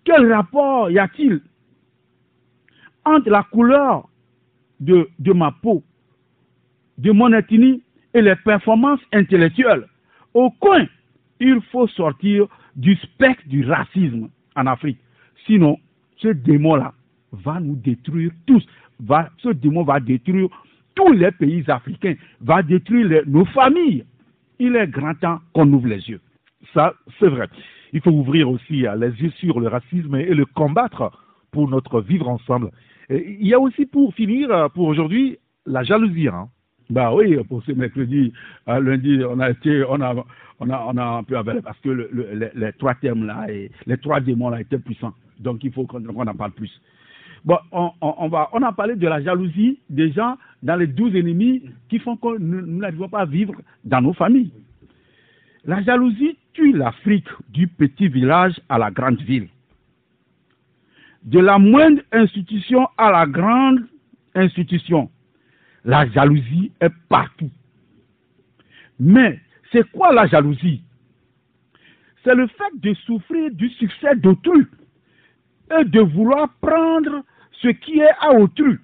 Quel 0.08 0.32
rapport 0.32 0.90
y 0.90 1.00
a-t-il 1.00 1.42
entre 3.04 3.30
la 3.30 3.44
couleur 3.44 4.08
de, 4.80 5.10
ma 5.34 5.52
peau, 5.52 5.84
de 6.98 7.12
mon 7.12 7.34
ethnie 7.34 7.84
et 8.14 8.22
les 8.22 8.38
performances 8.38 9.02
intellectuelles? 9.12 9.86
Au 10.34 10.50
coin, 10.50 10.86
il 11.42 11.60
faut 11.74 11.88
sortir 11.88 12.48
du 12.78 12.96
spectre 12.96 13.44
du 13.50 13.66
racisme 13.66 14.30
en 14.56 14.68
Afrique. 14.68 14.98
Sinon, 15.46 15.78
ce 16.16 16.30
démon-là 16.30 16.94
va 17.34 17.60
nous 17.60 17.76
détruire 17.76 18.32
tous. 18.46 18.66
Ce 19.44 19.50
démon 19.50 19.84
va 19.84 20.00
détruire 20.00 20.48
tous 20.96 21.12
les 21.12 21.32
pays 21.32 21.70
africains, 21.70 22.16
va 22.40 22.64
détruire 22.64 23.24
nos 23.28 23.44
familles. 23.44 24.06
Il 24.58 24.78
est 24.78 24.88
grand 24.88 25.16
temps 25.16 25.42
qu'on 25.52 25.70
ouvre 25.74 25.88
les 25.88 26.10
yeux. 26.10 26.22
Ça, 26.74 26.94
c'est 27.20 27.28
vrai. 27.30 27.48
Il 27.94 28.02
faut 28.02 28.12
ouvrir 28.12 28.50
aussi 28.50 28.84
les 28.98 29.12
yeux 29.22 29.32
sur 29.40 29.60
le 29.60 29.68
racisme 29.68 30.16
et 30.16 30.34
le 30.34 30.46
combattre 30.46 31.12
pour 31.52 31.70
notre 31.70 32.02
vivre 32.02 32.28
ensemble. 32.28 32.72
Il 33.10 33.46
y 33.48 33.54
a 33.54 33.60
aussi 33.60 33.86
pour 33.86 34.14
finir, 34.14 34.70
pour 34.74 34.88
aujourd'hui, 34.88 35.38
la 35.66 35.84
jalousie. 35.84 36.28
hein. 36.28 36.50
Bah 36.90 37.14
oui, 37.14 37.38
pour 37.50 37.62
ce 37.64 37.72
mercredi, 37.74 38.32
euh, 38.70 38.80
lundi, 38.80 39.20
on 39.30 39.40
a 39.40 39.50
été, 39.50 39.84
on 39.90 40.00
a, 40.02 40.16
on 40.60 40.70
a, 40.70 40.86
on 40.88 40.98
a 40.98 41.04
un 41.06 41.24
peu 41.24 41.38
avalé 41.38 41.62
parce 41.62 41.78
que 41.80 41.90
le- 41.90 42.10
le- 42.14 42.50
les, 42.56 42.74
trois 42.74 42.96
thèmes 42.96 43.26
là 43.26 43.46
les 43.86 43.98
trois 43.98 44.22
démons 44.22 44.50
là 44.50 44.62
étaient 44.62 44.80
puissants. 44.80 45.14
Donc 45.40 45.64
il 45.66 45.72
faut 45.74 45.86
qu'on 45.86 46.06
en 46.08 46.34
parle 46.36 46.52
plus. 46.52 46.72
Bon, 47.44 47.58
on, 47.74 47.92
on, 48.02 48.14
on 48.20 48.28
va, 48.30 48.50
on 48.54 48.62
a 48.64 48.72
parlé 48.72 48.96
de 48.96 49.06
la 49.08 49.22
jalousie 49.22 49.80
des 49.90 50.12
gens 50.14 50.38
dans 50.64 50.78
les 50.78 50.88
douze 50.88 51.14
ennemis 51.14 51.62
qui 51.90 52.00
font 52.00 52.16
que 52.16 52.38
nous 52.40 52.62
nous 52.66 52.78
n'arrivons 52.78 53.10
pas 53.10 53.20
à 53.22 53.26
vivre 53.26 53.54
dans 53.84 54.00
nos 54.02 54.14
familles. 54.14 54.52
La 55.66 55.82
jalousie 55.84 56.38
l'Afrique 56.64 57.28
du 57.50 57.68
petit 57.68 58.08
village 58.08 58.60
à 58.70 58.78
la 58.78 58.92
grande 58.92 59.22
ville. 59.22 59.48
De 61.24 61.40
la 61.40 61.58
moindre 61.58 62.02
institution 62.12 62.88
à 62.98 63.12
la 63.12 63.26
grande 63.26 63.88
institution, 64.36 65.10
la 65.84 66.10
jalousie 66.10 66.72
est 66.80 66.94
partout. 67.10 67.52
Mais 69.00 69.40
c'est 69.72 69.90
quoi 69.92 70.14
la 70.14 70.28
jalousie? 70.28 70.84
C'est 72.24 72.36
le 72.36 72.48
fait 72.48 72.80
de 72.80 72.94
souffrir 72.94 73.52
du 73.52 73.70
succès 73.70 74.16
d'autrui 74.16 74.66
et 75.80 75.86
de 75.86 76.02
vouloir 76.02 76.50
prendre 76.62 77.24
ce 77.62 77.70
qui 77.70 78.00
est 78.00 78.16
à 78.20 78.34
autrui. 78.34 78.78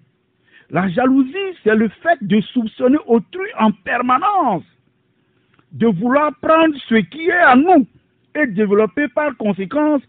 La 0.70 0.90
jalousie, 0.90 1.58
c'est 1.64 1.76
le 1.76 1.90
fait 1.90 2.18
de 2.22 2.42
soupçonner 2.42 2.98
autrui 3.06 3.48
en 3.60 3.72
permanence, 3.72 4.64
de 5.74 5.88
vouloir 5.88 6.34
prendre 6.42 6.76
ce 6.88 6.96
qui 6.96 7.26
est 7.26 7.32
à 7.32 7.56
nous 7.56 7.88
et 8.36 8.48
développer 8.48 9.08
par 9.10 9.36
conséquence, 9.38 10.02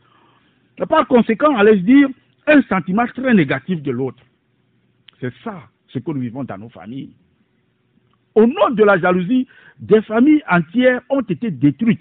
par 0.88 1.06
conséquent, 1.06 1.56
allais-je 1.56 1.82
dire, 1.82 2.08
un 2.46 2.62
sentiment 2.62 3.06
très 3.06 3.32
négatif 3.34 3.82
de 3.82 3.90
l'autre. 3.90 4.22
C'est 5.20 5.32
ça 5.42 5.62
ce 5.88 5.98
que 5.98 6.10
nous 6.10 6.20
vivons 6.20 6.44
dans 6.44 6.58
nos 6.58 6.68
familles. 6.68 7.14
Au 8.34 8.46
nom 8.46 8.70
de 8.70 8.82
la 8.84 8.98
jalousie, 8.98 9.46
des 9.78 10.02
familles 10.02 10.42
entières 10.50 11.00
ont 11.08 11.22
été 11.22 11.50
détruites. 11.50 12.00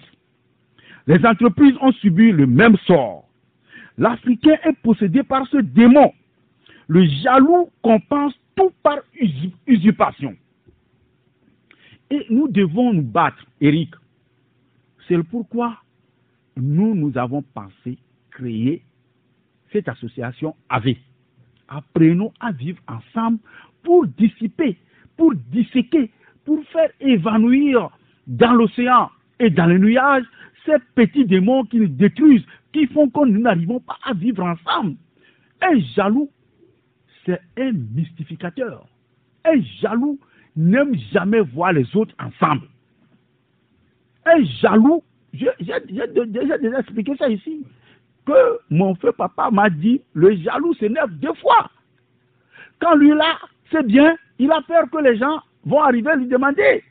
Les 1.06 1.24
entreprises 1.24 1.76
ont 1.80 1.92
subi 1.92 2.32
le 2.32 2.46
même 2.46 2.76
sort. 2.86 3.28
L'Africain 3.96 4.56
est 4.64 4.76
possédé 4.82 5.22
par 5.22 5.46
ce 5.46 5.58
démon. 5.58 6.12
Le 6.88 7.04
jaloux 7.22 7.70
compense 7.82 8.34
tout 8.56 8.72
par 8.82 8.98
usu- 9.18 9.52
usurpation. 9.66 10.34
Et 12.10 12.26
nous 12.30 12.48
devons 12.48 12.92
nous 12.92 13.02
battre, 13.02 13.44
Eric. 13.60 13.94
C'est 15.08 15.22
pourquoi 15.24 15.78
nous, 16.56 16.94
nous 16.94 17.16
avons 17.18 17.42
pensé 17.42 17.98
créer 18.30 18.82
cette 19.72 19.88
association 19.88 20.54
AV. 20.68 20.96
Apprenons 21.68 22.32
à 22.40 22.52
vivre 22.52 22.80
ensemble 22.86 23.38
pour 23.82 24.06
dissiper, 24.06 24.78
pour 25.16 25.34
disséquer, 25.50 26.10
pour 26.44 26.62
faire 26.66 26.90
évanouir 27.00 27.90
dans 28.26 28.52
l'océan 28.52 29.10
et 29.40 29.50
dans 29.50 29.66
les 29.66 29.78
nuages 29.78 30.24
ces 30.64 30.78
petits 30.94 31.26
démons 31.26 31.64
qui 31.64 31.78
nous 31.78 31.88
détruisent, 31.88 32.44
qui 32.72 32.86
font 32.86 33.08
que 33.08 33.26
nous 33.26 33.40
n'arrivons 33.40 33.80
pas 33.80 33.98
à 34.04 34.14
vivre 34.14 34.44
ensemble. 34.44 34.96
Un 35.60 35.78
jaloux, 35.94 36.30
c'est 37.24 37.40
un 37.58 37.72
mystificateur. 37.72 38.86
Un 39.44 39.60
jaloux 39.80 40.18
n'aime 40.56 40.94
jamais 41.12 41.40
voir 41.40 41.72
les 41.72 41.96
autres 41.96 42.14
ensemble. 42.18 42.66
Un 44.26 44.42
jaloux, 44.60 45.02
j'ai 45.32 45.50
déjà, 45.58 46.78
expliqué 46.78 47.16
ça 47.16 47.28
ici, 47.28 47.66
que 48.26 48.32
mon 48.70 48.94
feu 48.94 49.12
papa 49.12 49.50
m'a 49.50 49.68
dit, 49.68 50.00
le 50.14 50.34
jaloux 50.36 50.74
s'énerve 50.74 51.10
deux 51.12 51.34
fois. 51.34 51.70
Quand 52.80 52.94
lui 52.94 53.10
là, 53.10 53.38
c'est 53.70 53.86
bien, 53.86 54.16
il 54.38 54.50
a 54.50 54.62
peur 54.62 54.84
que 54.90 54.98
les 54.98 55.16
gens 55.16 55.40
vont 55.64 55.80
arriver 55.80 56.10
à 56.10 56.16
lui 56.16 56.26
demander. 56.26 56.82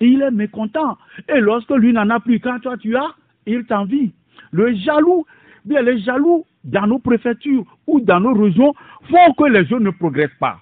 Il 0.00 0.22
est 0.22 0.30
mécontent. 0.30 0.98
Et 1.28 1.40
lorsque 1.40 1.70
lui 1.70 1.92
n'en 1.92 2.10
a 2.10 2.20
plus, 2.20 2.38
quand 2.40 2.60
toi 2.60 2.76
tu 2.76 2.96
as, 2.96 3.14
il 3.46 3.64
t'envie. 3.64 4.12
Le 4.52 4.74
jaloux, 4.74 5.26
bien 5.64 5.82
les 5.82 5.98
jaloux 6.00 6.44
dans 6.64 6.86
nos 6.86 6.98
préfectures 6.98 7.64
ou 7.86 8.00
dans 8.00 8.20
nos 8.20 8.34
régions 8.34 8.74
font 9.10 9.32
que 9.38 9.44
les 9.44 9.64
gens 9.64 9.80
ne 9.80 9.90
progressent 9.90 10.38
pas. 10.38 10.60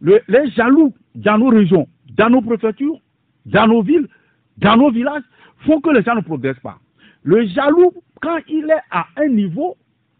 Le- 0.00 0.20
les 0.28 0.50
jaloux 0.50 0.94
dans 1.14 1.38
nos 1.38 1.48
régions, 1.48 1.88
dans 2.16 2.30
nos 2.30 2.40
préfectures, 2.42 2.98
dans 3.46 3.66
nos 3.66 3.82
villes, 3.82 4.08
dans 4.58 4.76
nos 4.76 4.90
villages, 4.90 5.22
font 5.66 5.80
que 5.80 5.90
les 5.90 6.02
gens 6.02 6.14
ne 6.14 6.20
progressent 6.20 6.60
pas. 6.60 6.78
Le 7.22 7.46
jaloux, 7.46 7.92
quand 8.20 8.38
il 8.48 8.70
est 8.70 8.82
à 8.90 9.06
un 9.16 9.28
niveau 9.28 9.76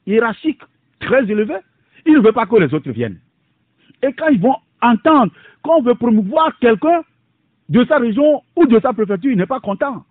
hiérarchique 0.07 0.61
très 1.01 1.23
élevé, 1.31 1.55
il 2.07 2.15
ne 2.15 2.21
veut 2.21 2.33
pas 2.33 2.47
que 2.47 2.57
les 2.57 2.73
autres 2.75 2.91
viennent. 2.91 3.19
Et 4.03 4.13
quand 4.13 4.29
ils 4.29 4.41
vont 4.41 4.57
entendre 4.81 5.33
qu'on 5.63 5.83
veut 5.83 5.95
promouvoir 5.95 6.57
quelqu'un 6.59 7.03
de 7.69 7.85
sa 7.85 7.99
région 7.99 8.43
ou 8.57 8.67
de 8.67 8.81
sa 8.81 8.93
préfecture, 8.93 9.31
il 9.31 9.37
n'est 9.37 9.47
pas 9.47 9.61
content. 9.61 10.05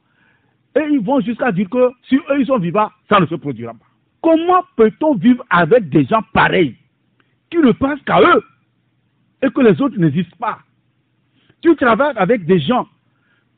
Et 0.76 0.84
ils 0.92 1.00
vont 1.00 1.20
jusqu'à 1.22 1.52
dire 1.52 1.70
que 1.70 1.90
si 2.08 2.16
eux 2.16 2.40
ils 2.40 2.46
sont 2.46 2.60
vivants, 2.60 2.90
ça 3.10 3.20
ne 3.20 3.26
se 3.26 3.36
produira 3.36 3.74
pas. 3.74 3.86
Comment 4.22 4.64
peut-on 4.76 5.16
vivre 5.16 5.44
avec 5.50 5.90
des 5.90 6.06
gens 6.06 6.22
pareils 6.34 6.76
qui 7.50 7.58
ne 7.58 7.72
pensent 7.72 8.02
qu'à 8.04 8.22
eux? 8.22 8.44
Et 9.42 9.50
que 9.50 9.62
les 9.62 9.82
autres 9.82 9.98
n'existent 9.98 10.38
pas 10.40 10.60
Tu 11.62 11.76
travailles 11.76 12.18
avec 12.18 12.46
des 12.46 12.60
gens, 12.60 12.88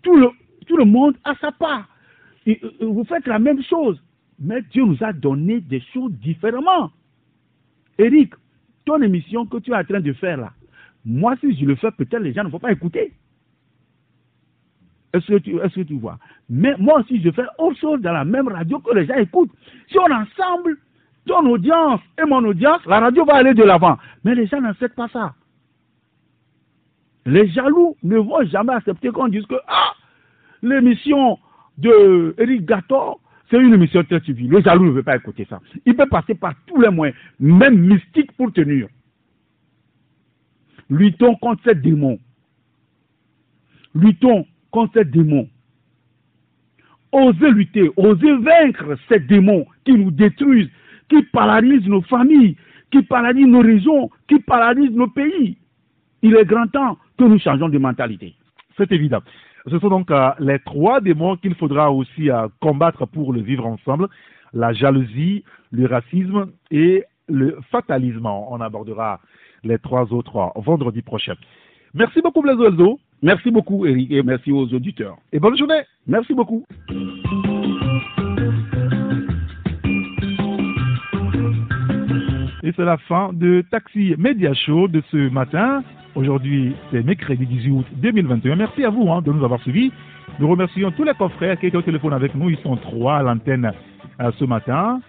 tout 0.01 0.15
le, 0.15 0.85
monde 0.85 1.15
a 1.23 1.35
sa 1.35 1.51
part. 1.51 1.87
Et, 2.45 2.59
euh, 2.63 2.85
vous 2.85 3.03
faites 3.03 3.27
la 3.27 3.39
même 3.39 3.61
chose, 3.63 4.01
mais 4.39 4.61
Dieu 4.71 4.85
nous 4.85 4.97
a 5.01 5.13
donné 5.13 5.61
des 5.61 5.81
choses 5.93 6.11
différemment. 6.13 6.91
Eric, 7.97 8.33
ton 8.85 9.01
émission 9.01 9.45
que 9.45 9.57
tu 9.57 9.71
es 9.71 9.75
en 9.75 9.83
train 9.83 9.99
de 9.99 10.13
faire 10.13 10.37
là, 10.37 10.53
moi 11.05 11.35
si 11.39 11.55
je 11.57 11.65
le 11.65 11.75
fais, 11.75 11.91
peut-être 11.91 12.21
les 12.21 12.33
gens 12.33 12.43
ne 12.43 12.49
vont 12.49 12.59
pas 12.59 12.71
écouter. 12.71 13.13
Est-ce 15.13 15.25
que, 15.25 15.37
tu, 15.39 15.57
est 15.57 15.73
que 15.73 15.81
tu 15.81 15.97
vois? 15.97 16.19
Mais 16.49 16.75
moi 16.77 16.99
aussi, 16.99 17.21
je 17.21 17.31
fais 17.31 17.45
autre 17.57 17.79
chose 17.79 17.99
dans 18.01 18.11
la 18.11 18.25
même 18.25 18.47
radio 18.47 18.79
que 18.79 18.93
les 18.93 19.07
gens 19.07 19.15
écoutent. 19.15 19.51
Si 19.89 19.97
on 19.97 20.03
ensemble, 20.03 20.77
ton 21.25 21.45
audience 21.47 22.01
et 22.21 22.25
mon 22.27 22.43
audience, 22.45 22.85
la 22.85 22.99
radio 22.99 23.25
va 23.25 23.35
aller 23.35 23.53
de 23.53 23.63
l'avant. 23.63 23.97
Mais 24.23 24.35
les 24.35 24.45
gens 24.45 24.61
n'acceptent 24.61 24.95
pas 24.95 25.07
ça. 25.07 25.33
Les 27.25 27.47
jaloux 27.49 27.95
ne 28.03 28.17
vont 28.17 28.45
jamais 28.45 28.73
accepter 28.73 29.09
qu'on 29.09 29.27
dise 29.27 29.45
que 29.45 29.55
ah, 29.67 29.93
l'émission 30.61 31.37
de 31.77 32.35
Eric 32.37 32.65
Gator, 32.65 33.19
c'est 33.49 33.57
une 33.57 33.73
émission 33.73 34.03
très 34.03 34.19
suivie. 34.21 34.47
Le 34.47 34.61
jaloux 34.61 34.85
ne 34.85 34.91
veut 34.91 35.03
pas 35.03 35.17
écouter 35.17 35.45
ça. 35.49 35.59
Il 35.85 35.95
peut 35.95 36.07
passer 36.07 36.35
par 36.35 36.53
tous 36.65 36.79
les 36.81 36.89
moyens, 36.89 37.17
même 37.39 37.77
mystiques 37.79 38.31
pour 38.33 38.51
tenir. 38.53 38.87
Luttons 40.89 41.35
contre 41.35 41.61
ces 41.65 41.75
démons. 41.75 42.19
Luttons 43.93 44.45
contre 44.71 44.93
ces 44.95 45.05
démons. 45.05 45.47
Osez 47.11 47.51
lutter, 47.51 47.89
osez 47.97 48.37
vaincre 48.37 48.95
ces 49.07 49.19
démons 49.19 49.65
qui 49.83 49.93
nous 49.93 50.11
détruisent, 50.11 50.69
qui 51.09 51.23
paralysent 51.23 51.87
nos 51.87 52.03
familles, 52.03 52.55
qui 52.91 53.01
paralysent 53.01 53.47
nos 53.47 53.61
régions, 53.61 54.09
qui 54.27 54.39
paralysent 54.39 54.91
nos 54.91 55.07
pays. 55.07 55.57
Il 56.21 56.35
est 56.35 56.45
grand 56.45 56.67
temps 56.67 56.97
que 57.17 57.23
nous 57.23 57.39
changeons 57.39 57.69
de 57.69 57.77
mentalité. 57.77 58.35
C'est 58.77 58.91
évident. 58.91 59.21
Ce 59.69 59.77
sont 59.79 59.89
donc 59.89 60.09
euh, 60.11 60.29
les 60.39 60.59
trois 60.59 61.01
démons 61.01 61.35
qu'il 61.37 61.55
faudra 61.55 61.91
aussi 61.91 62.29
euh, 62.29 62.47
combattre 62.61 63.05
pour 63.05 63.33
le 63.33 63.41
vivre 63.41 63.65
ensemble. 63.65 64.07
La 64.53 64.73
jalousie, 64.73 65.43
le 65.71 65.85
racisme 65.85 66.51
et 66.71 67.03
le 67.27 67.57
fatalisme. 67.71 68.25
On 68.25 68.59
abordera 68.61 69.19
les 69.63 69.77
trois 69.77 70.11
autres 70.13 70.37
euh, 70.37 70.61
vendredi 70.61 71.01
prochain. 71.01 71.35
Merci 71.93 72.21
beaucoup 72.21 72.41
Blaise 72.41 72.59
Elzo 72.59 72.99
Merci 73.21 73.51
beaucoup, 73.51 73.85
Eric, 73.85 74.11
et 74.11 74.23
merci 74.23 74.49
aux 74.51 74.73
auditeurs. 74.73 75.17
et 75.33 75.39
bonne 75.39 75.57
journée. 75.57 75.81
Merci 76.07 76.33
beaucoup. 76.33 76.65
C'est 82.79 82.85
la 82.85 82.97
fin 82.97 83.31
de 83.33 83.61
Taxi 83.69 84.15
Media 84.17 84.53
Show 84.53 84.87
de 84.87 85.03
ce 85.11 85.29
matin. 85.29 85.83
Aujourd'hui, 86.15 86.73
c'est 86.89 87.03
mercredi 87.03 87.45
18 87.45 87.71
août 87.71 87.85
2021. 87.97 88.55
Merci 88.55 88.85
à 88.85 88.89
vous 88.89 89.11
hein, 89.11 89.21
de 89.21 89.33
nous 89.33 89.43
avoir 89.43 89.61
suivis. 89.63 89.91
Nous 90.39 90.47
remercions 90.47 90.89
tous 90.91 91.03
les 91.03 91.13
confrères 91.13 91.59
qui 91.59 91.65
étaient 91.65 91.75
au 91.75 91.81
téléphone 91.81 92.13
avec 92.13 92.33
nous. 92.35 92.49
Ils 92.49 92.57
sont 92.59 92.77
trois 92.77 93.17
à 93.17 93.23
l'antenne 93.23 93.69
euh, 94.21 94.31
ce 94.39 94.45
matin. 94.45 95.01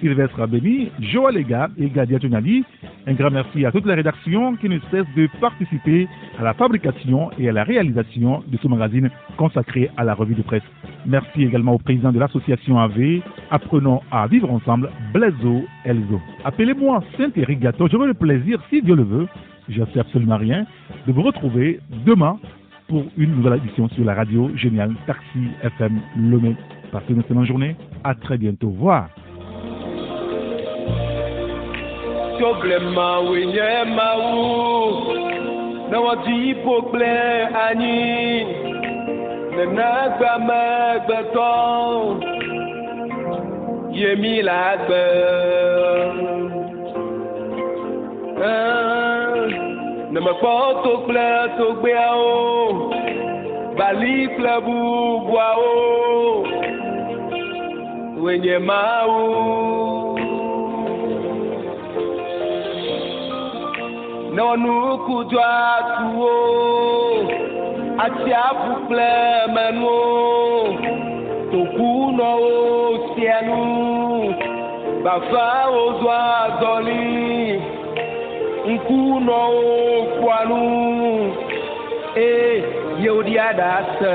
Sylvestre 0.00 0.40
Abéni, 0.40 0.90
Joël 1.00 1.34
Lega 1.34 1.68
et 1.78 1.88
Gadia 1.88 2.18
Tonali. 2.18 2.64
Un 3.06 3.14
grand 3.14 3.30
merci 3.30 3.64
à 3.64 3.72
toute 3.72 3.86
la 3.86 3.94
rédaction 3.94 4.56
qui 4.56 4.68
ne 4.68 4.78
cesse 4.90 5.06
de 5.16 5.28
participer 5.40 6.08
à 6.38 6.44
la 6.44 6.54
fabrication 6.54 7.30
et 7.38 7.48
à 7.48 7.52
la 7.52 7.64
réalisation 7.64 8.42
de 8.46 8.56
ce 8.56 8.68
magazine 8.68 9.10
consacré 9.36 9.90
à 9.96 10.04
la 10.04 10.14
revue 10.14 10.34
de 10.34 10.42
presse. 10.42 10.62
Merci 11.06 11.44
également 11.44 11.74
au 11.74 11.78
président 11.78 12.12
de 12.12 12.18
l'association 12.18 12.78
AV, 12.78 13.20
Apprenons 13.50 14.02
à 14.10 14.26
vivre 14.26 14.50
ensemble, 14.50 14.90
Blaiseau 15.12 15.64
Elzo. 15.84 16.20
Appelez-moi 16.44 17.02
Saint-Éric 17.16 17.60
Gâteau, 17.60 17.88
j'aurai 17.88 18.08
le 18.08 18.14
plaisir, 18.14 18.60
si 18.68 18.82
Dieu 18.82 18.94
le 18.94 19.04
veut, 19.04 19.28
je 19.68 19.82
sais 19.92 20.00
absolument 20.00 20.36
rien, 20.36 20.66
de 21.06 21.12
vous 21.12 21.22
retrouver 21.22 21.80
demain 22.04 22.38
pour 22.88 23.04
une 23.16 23.36
nouvelle 23.36 23.58
édition 23.58 23.88
sur 23.90 24.04
la 24.04 24.14
radio 24.14 24.50
géniale 24.56 24.94
Taxi 25.06 25.48
FM 25.62 26.00
Lomé. 26.16 26.56
Passez 26.92 27.12
une 27.12 27.20
excellente 27.20 27.46
journée. 27.46 27.76
À 28.04 28.14
très 28.14 28.38
bientôt. 28.38 28.74
Au 28.80 29.27
problema 32.38 33.20
wenye 33.20 33.84
mau 33.96 35.02
na 35.90 36.00
wadipo 36.00 36.82
ple 36.82 37.46
ani 37.46 38.44
na 39.56 39.64
nagba 39.66 40.38
magbato 40.38 41.52
yemi 43.92 44.42
lagbe 44.42 45.04
na 50.12 50.20
makpo 50.20 50.54
to 50.84 50.92
ple 51.06 51.30
to 51.58 51.66
gbe 51.80 51.94
o 52.14 52.92
bali 53.78 54.28
ple 54.36 54.54
bu 54.64 54.78
bua 55.26 55.48
o 55.56 56.46
wenye 58.22 58.58
mau 58.58 59.97
mawu. 64.38 64.56
Nɔnu 64.56 64.98
kudu 65.06 65.38
atuwo, 65.40 66.32
atsiaƒu 68.04 68.72
kple 68.86 69.10
menuwo, 69.54 69.98
tokunɔwo 71.50 72.52
sianu, 73.14 73.60
bafawo 75.04 75.82
do 76.00 76.08
azɔli, 76.10 77.60
ŋkunɔwo 78.72 79.66
ƒoanu, 80.20 80.62
eye 82.16 82.64
yewo 83.02 83.20
ɖi 83.26 83.34
aɖa 83.48 83.72
se. 83.98 84.14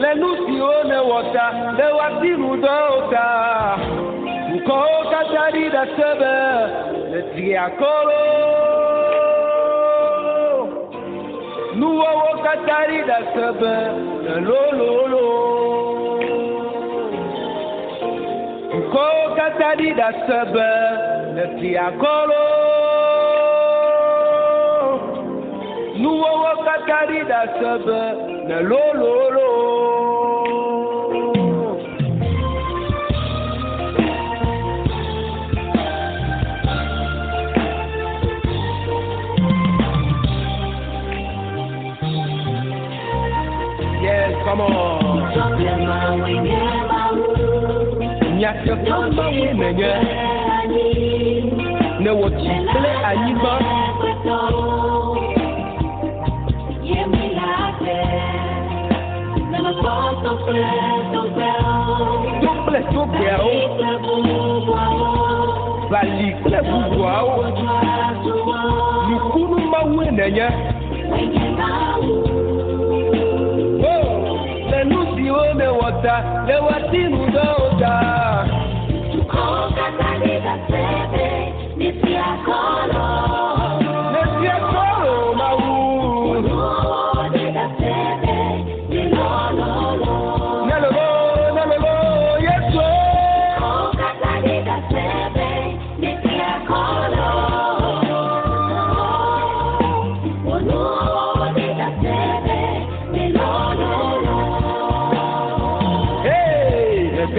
Le 0.00 0.10
nu 0.20 0.28
siwo 0.44 0.72
ne 0.88 0.98
wɔ 1.08 1.18
ta, 1.32 1.46
le 1.78 1.86
woasi 1.96 2.30
nu 2.40 2.50
dɔwo 2.64 2.96
ta, 3.12 3.26
dukɔwo 4.50 4.98
katã 5.12 5.44
ɖi 5.54 5.64
ɖe 5.74 5.82
se 5.96 6.08
be 6.20 6.95
le 7.26 7.32
triakɔlo. 7.34 8.22
Nuwɔwɔ 11.78 12.28
katã 12.44 12.78
ɖi 12.88 12.98
ɖe 13.08 13.18
se 13.34 13.46
be 13.60 13.74
le 14.24 14.34
lololo. 14.48 15.26
Dukɔwo 18.72 19.24
katã 19.38 19.68
ɖi 19.78 19.88
ɖe 19.98 20.08
se 20.26 20.38
be 20.52 20.68
le 21.36 21.44
triakɔlo. 21.58 22.42
Nuwɔwɔ 26.02 26.50
katã 26.66 26.98
ɖi 27.08 27.20
ɖe 27.30 27.40
se 27.58 27.72
be 27.86 28.00
le 28.48 28.58
lololo. 28.70 29.65
Vamos. 44.56 44.56
come 44.56 44.60
on. 44.60 45.26
Nyateƒe 48.38 49.10
mawu 49.16 49.44
nenye 49.58 49.90
ne 52.00 52.10
wòtsi 52.10 52.50
kple 52.68 52.90
anyigba. 53.08 53.52
Tó 62.42 62.50
kple 62.62 62.80
togbeawo, 62.92 63.52
bali 65.90 66.28
kple 66.40 66.58
bubuawo, 66.68 67.34
nukunu 69.08 69.58
mawu 69.70 70.00
nenye. 70.18 70.48
kata 76.06 76.44
lewa 76.46 76.80
timu 76.90 77.26
doda. 77.30 77.94
Tukokata 79.12 80.18
lewa. 80.18 80.35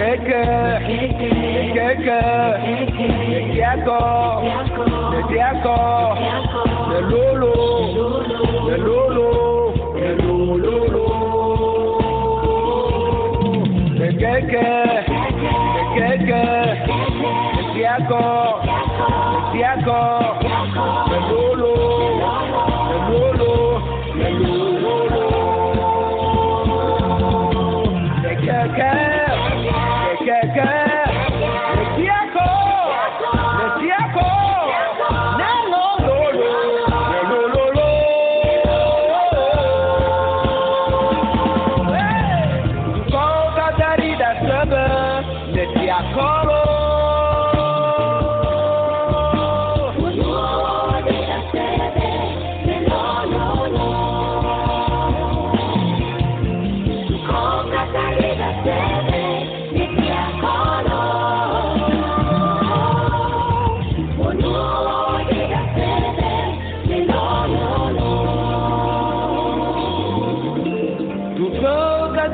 Hey, 0.08 0.16
le 0.16 0.24
keke, 0.24 0.42
le 1.52 1.62
keke, 1.74 2.20
le 3.28 3.40
diako, 3.52 4.00
le 5.12 5.20
diako, 5.28 5.76
le 6.90 6.98
lolo, 7.10 7.54
le 8.68 8.76
lolo, 8.86 9.28
le 10.00 10.10
lolo. 10.22 11.06
Le 13.98 14.08
keke, 14.20 14.68
le 15.98 16.10
keke, 16.24 16.44
le 17.74 17.88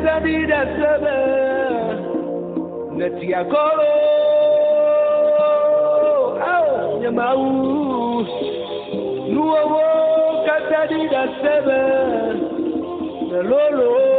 Sabi 0.05 0.47
da 0.47 0.65
Saba, 0.77 1.17
Natia 2.93 3.43
Koro, 3.49 3.93
Ao 6.45 7.01
Yamau, 7.03 7.41
Nuovo 9.33 10.45
Katadi 10.47 11.09
da 11.09 11.25
Saba, 11.41 11.81
Lolo. 13.49 14.14